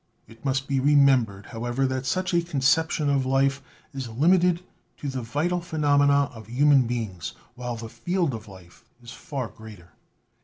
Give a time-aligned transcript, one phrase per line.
[0.27, 3.61] It must be remembered, however, that such a concep tion of life
[3.93, 4.63] is limited
[4.97, 9.89] to the vital phenomena of human beings, while the field of life is far greater.